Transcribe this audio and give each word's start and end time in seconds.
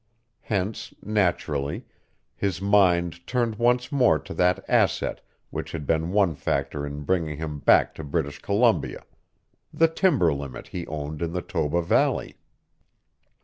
Hence, 0.39 0.95
naturally, 1.03 1.85
his 2.35 2.59
mind 2.59 3.19
turned 3.27 3.57
once 3.57 3.91
more 3.91 4.17
to 4.17 4.33
that 4.33 4.65
asset 4.67 5.21
which 5.51 5.73
had 5.73 5.85
been 5.85 6.09
one 6.11 6.33
factor 6.33 6.87
in 6.87 7.03
bringing 7.03 7.37
him 7.37 7.59
back 7.59 7.93
to 7.93 8.03
British 8.03 8.41
Columbia, 8.41 9.03
the 9.71 9.87
timber 9.87 10.33
limit 10.33 10.69
he 10.69 10.87
owned 10.87 11.21
in 11.21 11.33
the 11.33 11.43
Toba 11.43 11.83
Valley. 11.83 12.35